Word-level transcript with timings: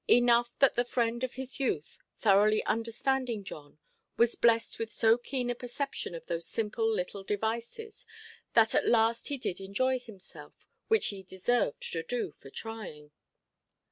Enough 0.09 0.49
that 0.57 0.73
the 0.73 0.83
friend 0.83 1.23
of 1.23 1.35
his 1.35 1.59
youth, 1.59 1.99
thoroughly 2.17 2.65
understanding 2.65 3.43
John, 3.43 3.77
was 4.17 4.33
blessed 4.33 4.79
with 4.79 4.91
so 4.91 5.15
keen 5.15 5.51
a 5.51 5.53
perception 5.53 6.15
of 6.15 6.25
those 6.25 6.47
simple 6.47 6.89
little 6.91 7.23
devices, 7.23 8.07
that 8.55 8.73
at 8.73 8.87
last 8.87 9.27
he 9.27 9.37
did 9.37 9.61
enjoy 9.61 9.99
himself, 9.99 10.67
which 10.87 11.09
he 11.09 11.21
deserved 11.21 11.83
to 11.91 12.01
do 12.01 12.31
for 12.31 12.49
trying. 12.49 13.11